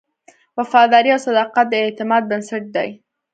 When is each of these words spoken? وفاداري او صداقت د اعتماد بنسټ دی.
وفاداري 0.57 1.09
او 1.15 1.19
صداقت 1.27 1.65
د 1.69 1.73
اعتماد 1.83 2.23
بنسټ 2.29 2.63
دی. 2.75 2.89